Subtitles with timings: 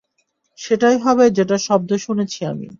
[0.59, 2.67] সেটাই হবে যেটার শব্দ শুনেছি আমি।